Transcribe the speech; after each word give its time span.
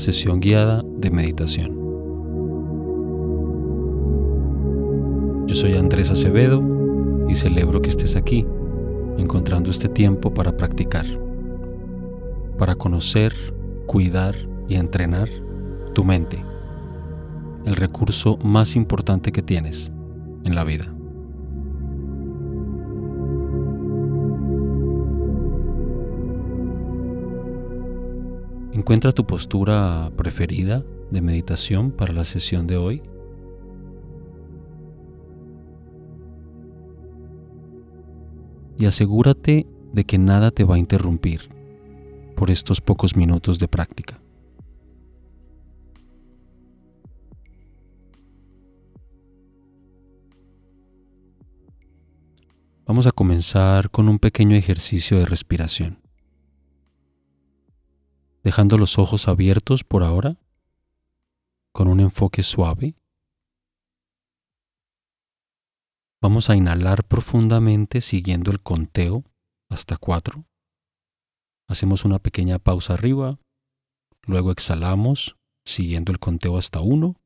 sesión 0.00 0.40
guiada 0.40 0.82
de 0.96 1.10
meditación. 1.10 1.78
Yo 5.46 5.54
soy 5.54 5.76
Andrés 5.76 6.10
Acevedo 6.10 6.62
y 7.28 7.34
celebro 7.34 7.82
que 7.82 7.90
estés 7.90 8.16
aquí, 8.16 8.46
encontrando 9.18 9.70
este 9.70 9.88
tiempo 9.88 10.32
para 10.32 10.56
practicar, 10.56 11.06
para 12.58 12.74
conocer, 12.74 13.32
cuidar 13.86 14.36
y 14.68 14.76
entrenar 14.76 15.28
tu 15.94 16.04
mente, 16.04 16.42
el 17.64 17.76
recurso 17.76 18.38
más 18.42 18.76
importante 18.76 19.32
que 19.32 19.42
tienes 19.42 19.92
en 20.44 20.54
la 20.54 20.64
vida. 20.64 20.94
Encuentra 28.72 29.10
tu 29.10 29.26
postura 29.26 30.12
preferida 30.16 30.84
de 31.10 31.20
meditación 31.20 31.90
para 31.90 32.12
la 32.12 32.24
sesión 32.24 32.68
de 32.68 32.76
hoy. 32.76 33.02
Y 38.78 38.86
asegúrate 38.86 39.66
de 39.92 40.04
que 40.04 40.18
nada 40.18 40.52
te 40.52 40.62
va 40.62 40.76
a 40.76 40.78
interrumpir 40.78 41.50
por 42.36 42.48
estos 42.50 42.80
pocos 42.80 43.16
minutos 43.16 43.58
de 43.58 43.66
práctica. 43.66 44.22
Vamos 52.86 53.08
a 53.08 53.12
comenzar 53.12 53.90
con 53.90 54.08
un 54.08 54.20
pequeño 54.20 54.54
ejercicio 54.54 55.18
de 55.18 55.26
respiración 55.26 56.09
dejando 58.42 58.78
los 58.78 58.98
ojos 58.98 59.28
abiertos 59.28 59.84
por 59.84 60.02
ahora, 60.02 60.36
con 61.72 61.88
un 61.88 62.00
enfoque 62.00 62.42
suave. 62.42 62.94
Vamos 66.20 66.50
a 66.50 66.56
inhalar 66.56 67.04
profundamente 67.04 68.00
siguiendo 68.00 68.50
el 68.50 68.60
conteo 68.60 69.24
hasta 69.68 69.96
cuatro. 69.96 70.44
Hacemos 71.66 72.04
una 72.04 72.18
pequeña 72.18 72.58
pausa 72.58 72.94
arriba, 72.94 73.38
luego 74.26 74.50
exhalamos 74.50 75.36
siguiendo 75.64 76.12
el 76.12 76.18
conteo 76.18 76.58
hasta 76.58 76.80
uno 76.80 77.16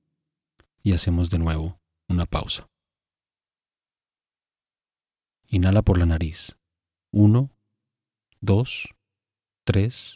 y 0.83 0.92
hacemos 0.92 1.31
de 1.31 1.39
nuevo 1.39 1.81
una 2.09 2.27
pausa. 2.27 2.69
Inhala 5.48 5.83
por 5.83 5.98
la 5.98 6.07
nariz. 6.07 6.57
Uno, 7.11 7.51
dos, 8.41 8.95
tres, 9.65 10.15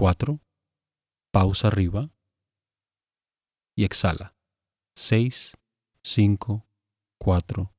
4, 0.00 0.40
pausa 1.30 1.68
arriba 1.68 2.10
y 3.76 3.84
exhala. 3.84 4.34
6, 4.96 5.58
5, 6.02 6.66
4, 7.18 7.74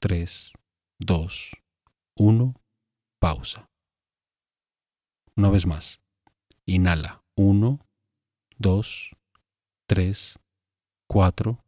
3, 0.00 0.52
2, 0.98 1.52
1, 2.16 2.54
pausa. 3.20 3.70
Una 5.36 5.48
vez 5.50 5.64
más. 5.64 6.02
Inhala. 6.66 7.22
1, 7.36 7.78
2, 8.58 9.10
3, 9.86 10.40
4, 11.06 11.64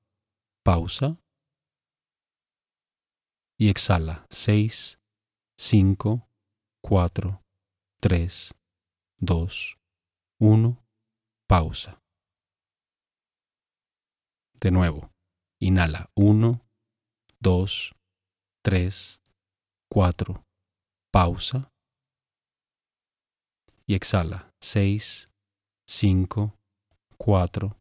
pausa. 0.64 1.16
Y 3.56 3.68
exhala. 3.68 4.26
6, 4.30 4.98
5, 5.58 6.28
4, 6.80 7.44
3, 8.00 8.54
2, 9.18 9.78
1, 10.44 10.76
pausa. 11.46 12.02
De 14.58 14.72
nuevo, 14.72 15.12
inhala 15.60 16.10
1, 16.16 16.60
2, 17.38 17.92
3, 18.64 19.20
4, 19.88 20.44
pausa. 21.12 21.70
Y 23.86 23.94
exhala 23.94 24.52
6, 24.60 25.30
5, 25.86 26.58
4, 27.18 27.76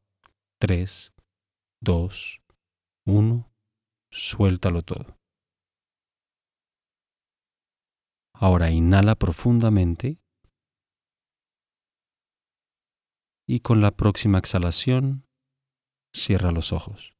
3, 0.59 1.13
2, 1.81 2.41
1, 3.07 3.51
suéltalo 4.11 4.83
todo. 4.83 5.17
Ahora 8.35 8.69
inhala 8.69 9.15
profundamente 9.15 10.19
y 13.51 13.59
con 13.59 13.81
la 13.81 13.91
próxima 13.91 14.37
exhalación 14.37 15.25
cierra 16.15 16.53
los 16.53 16.71
ojos. 16.71 17.17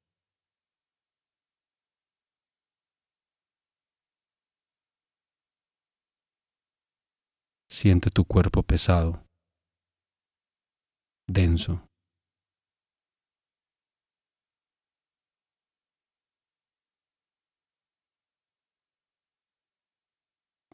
Siente 7.70 8.12
tu 8.12 8.24
cuerpo 8.24 8.64
pesado, 8.64 9.26
denso. 11.28 11.86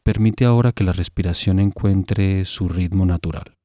Permite 0.04 0.44
ahora 0.44 0.70
que 0.70 0.84
la 0.84 0.92
respiración 0.92 1.58
encuentre 1.58 2.44
su 2.44 2.68
ritmo 2.68 3.04
natural. 3.04 3.57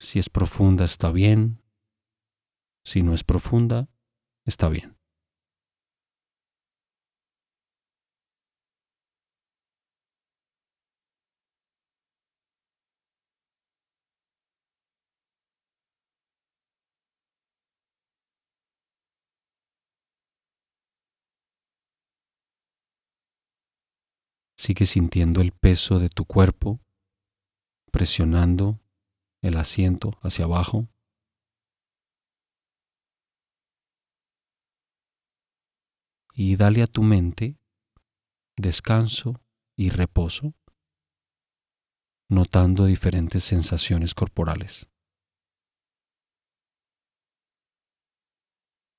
Si 0.00 0.18
es 0.18 0.30
profunda, 0.30 0.84
está 0.84 1.10
bien. 1.10 1.60
Si 2.84 3.02
no 3.02 3.14
es 3.14 3.24
profunda, 3.24 3.88
está 4.44 4.68
bien. 4.68 4.96
Sigue 24.56 24.86
sintiendo 24.86 25.40
el 25.40 25.52
peso 25.52 25.98
de 25.98 26.08
tu 26.08 26.24
cuerpo 26.24 26.80
presionando 27.92 28.80
el 29.42 29.56
asiento 29.56 30.10
hacia 30.22 30.44
abajo. 30.44 30.88
Y 36.34 36.56
dale 36.56 36.82
a 36.82 36.86
tu 36.86 37.02
mente 37.02 37.58
descanso 38.56 39.40
y 39.76 39.90
reposo, 39.90 40.54
notando 42.28 42.84
diferentes 42.84 43.44
sensaciones 43.44 44.14
corporales. 44.14 44.88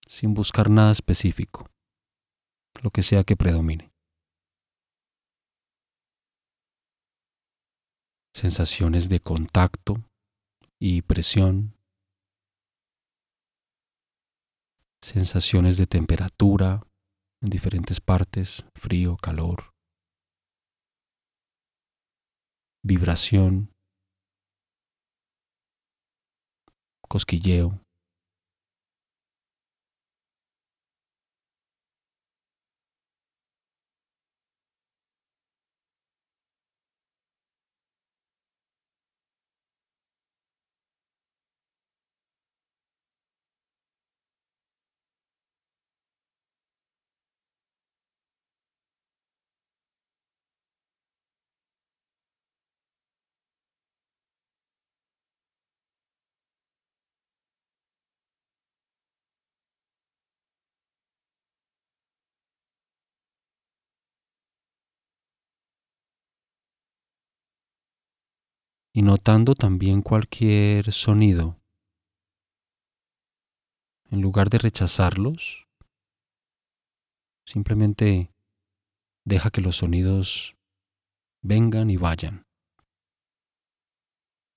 Sin 0.07 0.33
buscar 0.33 0.69
nada 0.69 0.91
específico, 0.91 1.69
lo 2.81 2.89
que 2.89 3.03
sea 3.03 3.23
que 3.23 3.35
predomine. 3.35 3.93
Sensaciones 8.33 9.09
de 9.09 9.19
contacto 9.19 10.08
y 10.79 11.01
presión, 11.01 11.75
sensaciones 15.01 15.77
de 15.77 15.85
temperatura 15.87 16.81
en 17.41 17.49
diferentes 17.49 17.99
partes, 17.99 18.63
frío, 18.75 19.17
calor, 19.17 19.73
vibración, 22.83 23.73
cosquilleo. 27.07 27.81
Y 68.93 69.01
notando 69.01 69.55
también 69.55 70.01
cualquier 70.01 70.91
sonido. 70.91 71.59
En 74.11 74.21
lugar 74.21 74.49
de 74.49 74.57
rechazarlos, 74.57 75.67
simplemente 77.45 78.31
deja 79.23 79.51
que 79.51 79.61
los 79.61 79.77
sonidos 79.77 80.55
vengan 81.41 81.89
y 81.89 81.97
vayan, 81.97 82.47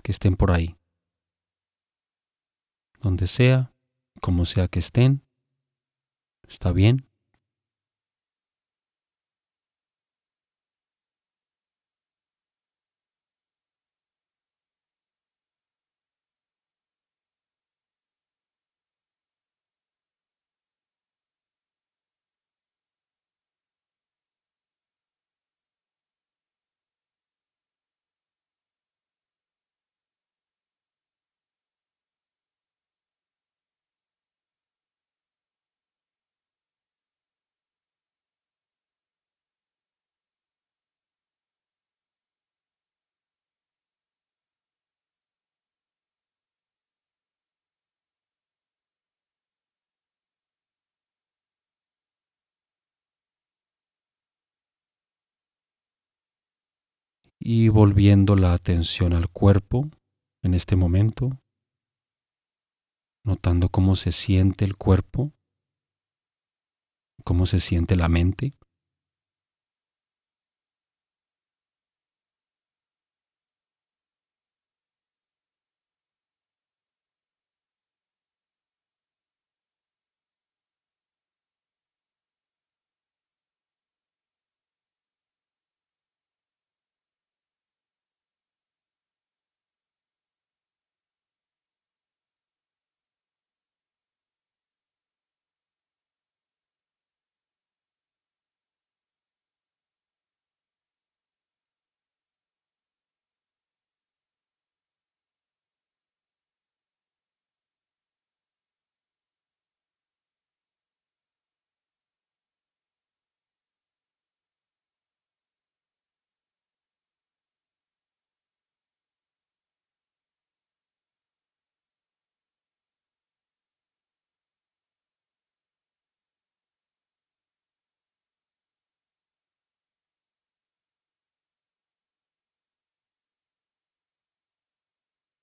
que 0.02 0.12
estén 0.12 0.36
por 0.36 0.50
ahí. 0.50 0.76
Donde 3.00 3.26
sea, 3.26 3.74
como 4.20 4.46
sea 4.46 4.68
que 4.68 4.78
estén, 4.78 5.22
está 6.48 6.72
bien. 6.72 7.11
Y 57.44 57.68
volviendo 57.68 58.36
la 58.36 58.52
atención 58.52 59.12
al 59.12 59.28
cuerpo 59.28 59.90
en 60.44 60.54
este 60.54 60.76
momento, 60.76 61.40
notando 63.24 63.68
cómo 63.68 63.96
se 63.96 64.12
siente 64.12 64.64
el 64.64 64.76
cuerpo, 64.76 65.32
cómo 67.24 67.46
se 67.46 67.58
siente 67.58 67.96
la 67.96 68.08
mente. 68.08 68.54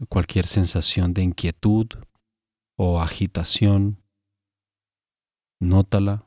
Cualquier 0.07 0.45
sensación 0.45 1.13
de 1.13 1.23
inquietud 1.23 1.87
o 2.77 3.01
agitación, 3.01 4.01
nótala. 5.59 6.25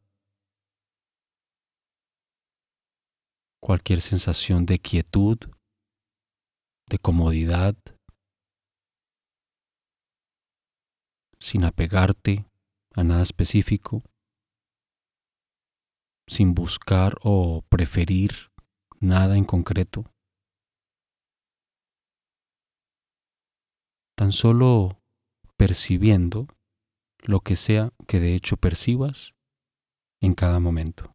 Cualquier 3.63 4.01
sensación 4.01 4.67
de 4.67 4.81
quietud, 4.81 5.39
de 6.89 6.99
comodidad, 6.99 7.77
sin 11.39 11.65
apegarte 11.65 12.45
a 12.95 13.05
nada 13.05 13.23
específico, 13.23 14.03
sin 16.29 16.55
buscar 16.55 17.15
o 17.23 17.63
preferir 17.69 18.51
nada 19.01 19.37
en 19.37 19.45
concreto. 19.45 20.12
Tan 24.17 24.33
solo 24.33 25.01
percibiendo 25.57 26.47
lo 27.21 27.41
que 27.41 27.57
sea 27.57 27.93
que 28.07 28.21
de 28.21 28.35
hecho 28.35 28.57
percibas 28.57 29.35
en 30.21 30.35
cada 30.35 30.61
momento. 30.61 31.12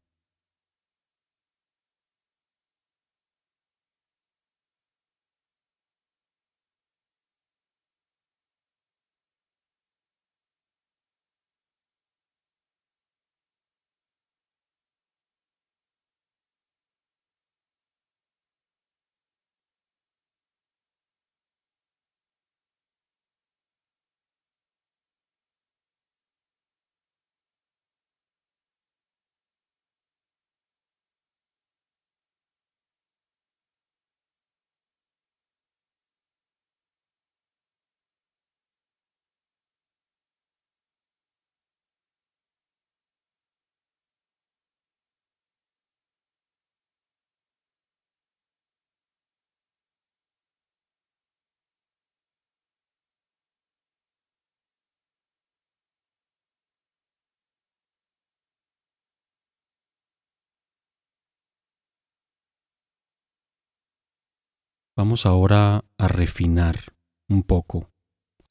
Vamos 64.97 65.27
ahora 65.27 65.85
a 65.99 66.07
refinar 66.07 66.95
un 67.29 67.43
poco 67.43 67.91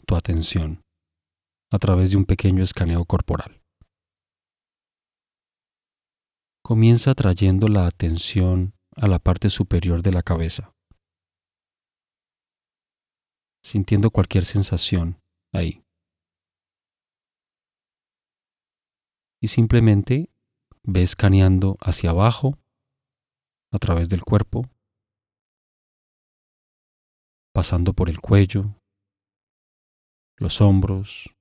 tu 0.06 0.14
atención 0.14 0.84
a 1.72 1.78
través 1.80 2.12
de 2.12 2.18
un 2.18 2.24
pequeño 2.24 2.62
escaneo 2.62 3.04
corporal. 3.04 3.64
Comienza 6.62 7.16
trayendo 7.16 7.66
la 7.66 7.88
atención 7.88 8.74
a 8.94 9.08
la 9.08 9.18
parte 9.18 9.50
superior 9.50 10.02
de 10.02 10.12
la 10.12 10.22
cabeza, 10.22 10.72
sintiendo 13.64 14.12
cualquier 14.12 14.44
sensación 14.44 15.20
ahí. 15.52 15.82
Y 19.42 19.48
simplemente 19.48 20.30
ve 20.84 21.02
escaneando 21.02 21.76
hacia 21.80 22.10
abajo, 22.10 22.56
a 23.72 23.80
través 23.80 24.08
del 24.08 24.22
cuerpo, 24.22 24.70
pasando 27.56 27.94
por 27.94 28.10
el 28.10 28.20
cuello, 28.20 28.78
los 30.36 30.60
hombros, 30.60 31.34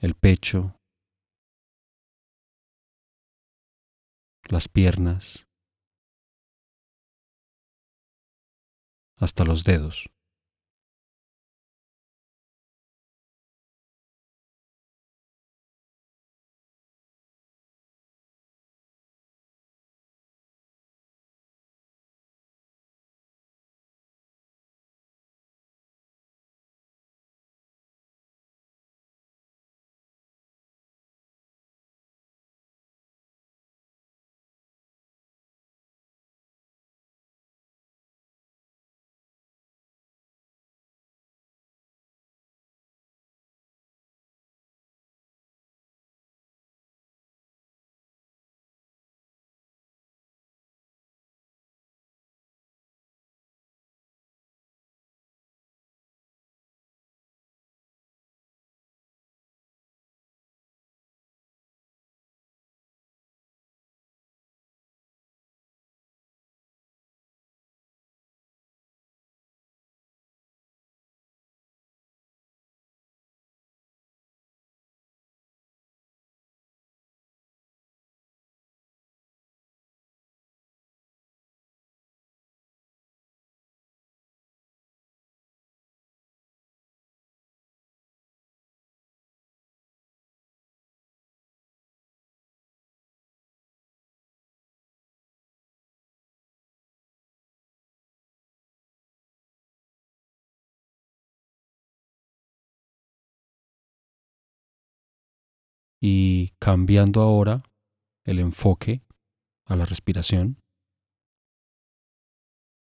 el 0.00 0.14
pecho, 0.14 0.80
las 4.48 4.68
piernas, 4.68 5.46
hasta 9.18 9.44
los 9.44 9.64
dedos. 9.64 10.08
Y 106.08 106.50
cambiando 106.60 107.20
ahora 107.20 107.64
el 108.22 108.38
enfoque 108.38 109.02
a 109.64 109.74
la 109.74 109.86
respiración, 109.86 110.62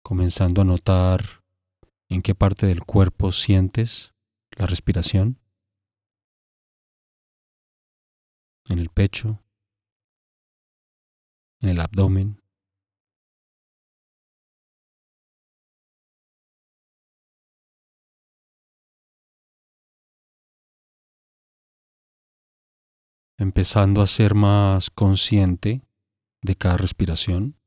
comenzando 0.02 0.60
a 0.60 0.66
notar 0.66 1.42
en 2.10 2.20
qué 2.20 2.34
parte 2.34 2.66
del 2.66 2.84
cuerpo 2.84 3.32
sientes 3.32 4.12
la 4.50 4.66
respiración, 4.66 5.40
en 8.68 8.80
el 8.80 8.90
pecho, 8.90 9.42
en 11.60 11.70
el 11.70 11.80
abdomen, 11.80 12.42
empezando 23.38 24.00
a 24.00 24.06
ser 24.06 24.34
más 24.34 24.90
consciente 24.90 25.82
de 26.42 26.56
cada 26.56 26.76
respiración, 26.76 27.58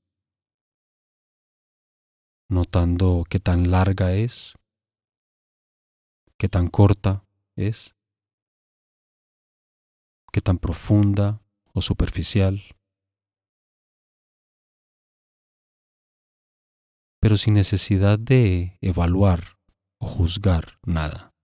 notando 2.49 3.23
qué 3.29 3.39
tan 3.39 3.69
larga 3.69 4.13
es, 4.13 4.55
qué 6.38 6.49
tan 6.49 6.67
corta 6.67 7.23
es, 7.55 7.95
qué 10.31 10.41
tan 10.41 10.57
profunda 10.57 11.41
o 11.73 11.81
superficial, 11.81 12.61
pero 17.19 17.38
sin 17.38 17.53
necesidad 17.53 18.17
de 18.17 18.77
evaluar 18.81 19.59
o 19.99 20.07
juzgar 20.07 20.79
nada. 20.83 21.35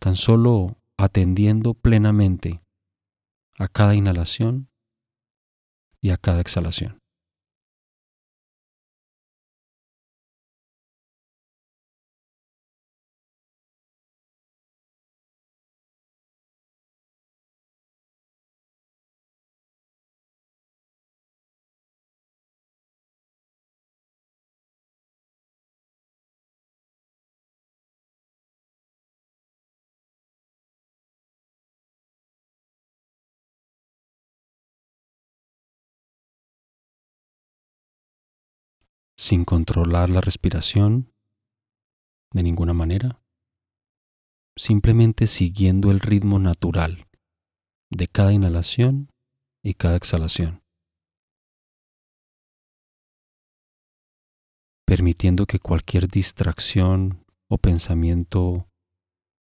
Tan 0.00 0.16
solo 0.16 0.76
atendiendo 0.96 1.74
plenamente 1.74 2.62
a 3.58 3.68
cada 3.68 3.94
inhalación 3.94 4.68
y 6.00 6.10
a 6.10 6.16
cada 6.16 6.40
exhalación. 6.40 7.03
Sin 39.24 39.46
controlar 39.46 40.10
la 40.10 40.20
respiración 40.20 41.10
de 42.34 42.42
ninguna 42.42 42.74
manera, 42.74 43.22
simplemente 44.54 45.26
siguiendo 45.26 45.90
el 45.90 46.00
ritmo 46.00 46.38
natural 46.38 47.08
de 47.88 48.06
cada 48.06 48.34
inhalación 48.34 49.10
y 49.62 49.72
cada 49.72 49.96
exhalación, 49.96 50.62
permitiendo 54.84 55.46
que 55.46 55.58
cualquier 55.58 56.06
distracción 56.06 57.24
o 57.48 57.56
pensamiento 57.56 58.68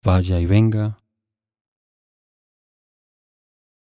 vaya 0.05 0.41
y 0.41 0.45
venga 0.45 1.03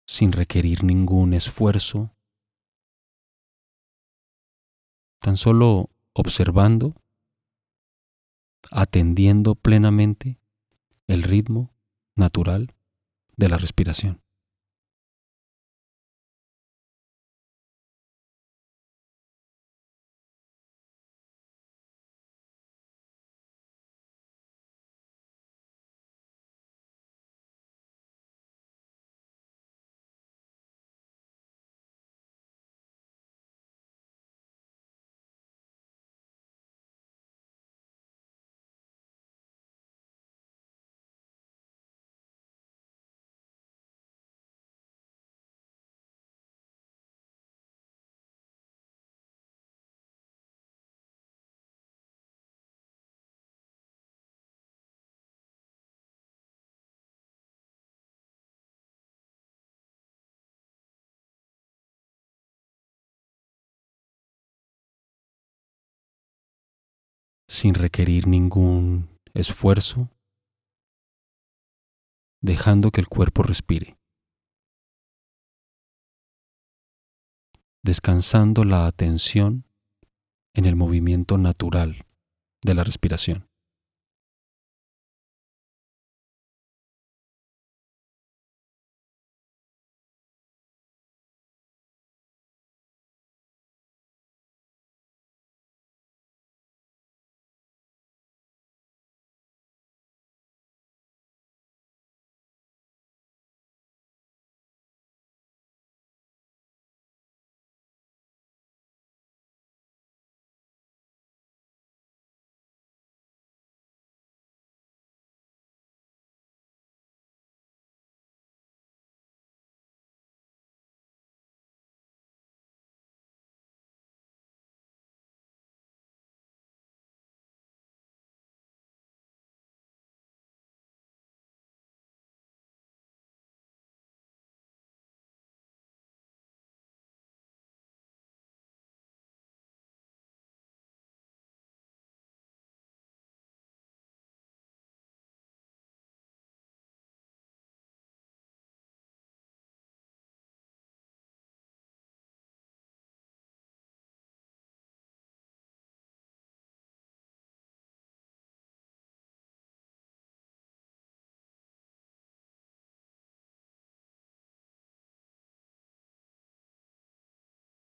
sin 0.08 0.32
requerir 0.32 0.84
ningún 0.84 1.34
esfuerzo 1.34 2.16
tan 5.22 5.38
solo 5.38 5.90
observando, 6.13 6.96
atendiendo 8.72 9.56
plenamente 9.56 10.40
el 11.08 11.24
ritmo 11.24 11.74
natural 12.16 12.74
de 13.38 13.50
la 13.50 13.58
respiración. 13.58 14.21
Sin 67.51 67.74
requerir 67.74 68.27
ningún 68.27 69.10
esfuerzo, 69.34 70.10
dejando 72.41 72.91
que 72.91 73.01
el 73.01 73.10
cuerpo 73.10 73.43
respire, 73.43 73.98
descansando 77.84 78.63
la 78.63 78.88
atención 78.88 79.65
en 80.53 80.65
el 80.65 80.77
movimiento 80.77 81.38
natural 81.38 82.05
de 82.63 82.74
la 82.74 82.86
respiración. 82.86 83.50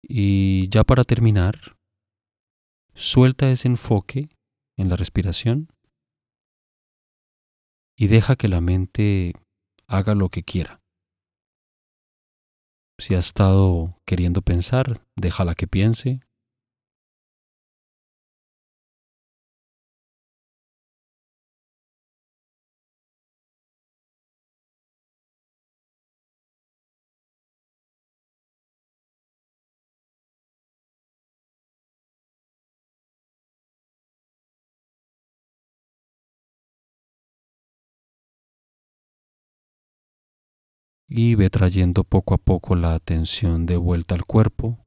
Y 0.10 0.70
ya 0.70 0.86
para 0.86 1.04
terminar, 1.04 1.78
suelta 2.94 3.52
ese 3.52 3.68
enfoque 3.68 4.30
en 4.78 4.90
la 4.90 4.96
respiración 4.96 5.68
y 7.98 8.08
deja 8.08 8.38
que 8.38 8.48
la 8.48 8.62
mente 8.62 9.34
haga 9.88 10.16
lo 10.16 10.30
que 10.30 10.44
quiera. 10.44 10.82
Si 13.00 13.16
ha 13.16 13.20
estado 13.20 14.00
queriendo 14.06 14.42
pensar, 14.42 15.06
déjala 15.16 15.56
que 15.56 15.68
piense. 15.68 16.22
Y 41.18 41.34
ve 41.34 41.50
trayendo 41.50 42.04
poco 42.04 42.36
a 42.36 42.38
poco 42.38 42.76
la 42.76 42.94
atención 42.94 43.66
de 43.66 43.76
vuelta 43.76 44.14
al 44.14 44.26
cuerpo. 44.26 44.86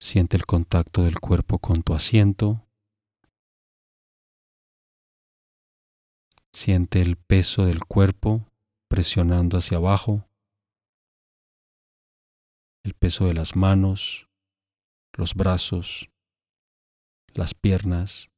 Siente 0.00 0.38
el 0.38 0.46
contacto 0.46 1.02
del 1.02 1.20
cuerpo 1.20 1.58
con 1.58 1.82
tu 1.82 1.92
asiento. 1.92 2.66
Siente 6.54 7.02
el 7.02 7.16
peso 7.16 7.66
del 7.66 7.84
cuerpo 7.84 8.46
presionando 8.88 9.58
hacia 9.58 9.76
abajo. 9.76 10.26
El 12.82 12.94
peso 12.94 13.26
de 13.26 13.34
las 13.34 13.56
manos, 13.56 14.30
los 15.12 15.34
brazos, 15.34 16.08
las 17.34 17.52
piernas. 17.52 18.30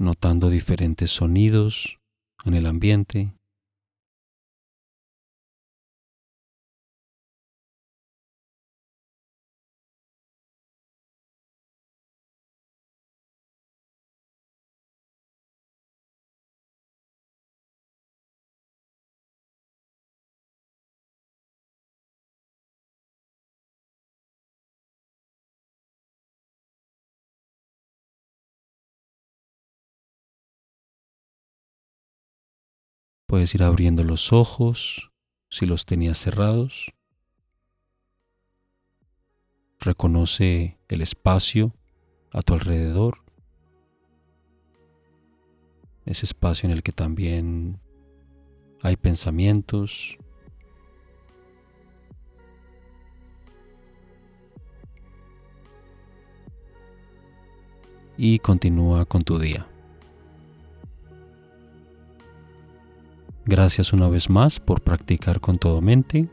Notando 0.00 0.48
diferentes 0.48 1.10
sonidos 1.10 1.98
en 2.46 2.54
el 2.54 2.64
ambiente. 2.66 3.34
Puedes 33.30 33.54
ir 33.54 33.62
abriendo 33.62 34.02
los 34.02 34.32
ojos 34.32 35.12
si 35.50 35.64
los 35.64 35.86
tenías 35.86 36.18
cerrados. 36.18 36.92
Reconoce 39.78 40.80
el 40.88 41.00
espacio 41.00 41.72
a 42.32 42.42
tu 42.42 42.54
alrededor. 42.54 43.22
Ese 46.06 46.26
espacio 46.26 46.66
en 46.66 46.72
el 46.72 46.82
que 46.82 46.90
también 46.90 47.78
hay 48.82 48.96
pensamientos. 48.96 50.18
Y 58.16 58.40
continúa 58.40 59.04
con 59.04 59.22
tu 59.22 59.38
día. 59.38 59.69
Gracias 63.50 63.92
una 63.92 64.08
vez 64.08 64.30
más 64.30 64.60
por 64.60 64.80
practicar 64.80 65.40
con 65.40 65.58
todo 65.58 65.80
mente. 65.80 66.28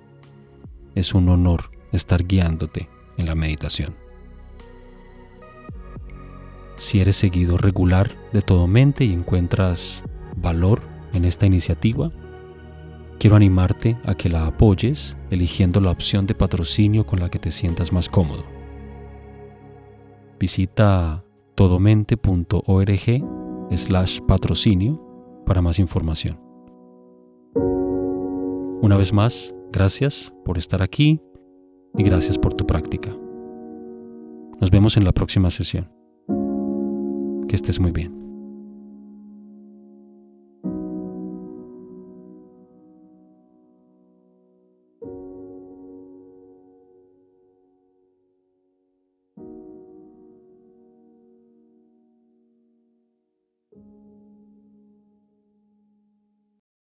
Es 0.94 1.16
un 1.16 1.30
honor 1.30 1.72
estar 1.92 2.24
guiándote 2.24 2.90
en 3.18 3.26
la 3.26 3.34
meditación. 3.34 3.96
Si 6.76 7.00
eres 7.00 7.16
seguidor 7.16 7.64
regular 7.64 8.12
de 8.34 8.44
todo 8.44 8.68
mente 8.68 9.04
y 9.04 9.14
encuentras 9.14 10.04
valor 10.36 10.84
en 11.14 11.26
esta 11.26 11.48
iniciativa, 11.48 12.12
quiero 13.18 13.36
animarte 13.36 13.98
a 14.06 14.14
que 14.14 14.30
la 14.30 14.46
apoyes 14.46 15.18
eligiendo 15.32 15.82
la 15.82 15.90
opción 15.90 16.28
de 16.28 16.36
patrocinio 16.36 17.08
con 17.08 17.20
la 17.20 17.32
que 17.32 17.40
te 17.40 17.50
sientas 17.50 17.92
más 17.92 18.10
cómodo. 18.10 18.46
Visita 20.40 21.26
todomente.org 21.56 23.24
slash 23.76 24.20
patrocinio 24.28 25.44
para 25.48 25.64
más 25.64 25.80
información. 25.80 26.47
Una 28.88 28.96
vez 28.96 29.12
más, 29.12 29.54
gracias 29.74 30.32
por 30.46 30.58
estar 30.58 30.82
aquí 30.82 31.20
y 31.98 32.04
gracias 32.04 32.38
por 32.38 32.54
tu 32.54 32.66
práctica. 32.66 33.14
Nos 34.62 34.72
vemos 34.72 34.96
en 34.96 35.04
la 35.04 35.12
próxima 35.12 35.50
sesión. 35.50 35.92
Que 37.50 37.56
estés 37.58 37.82
muy 37.82 37.92
bien. 37.92 38.27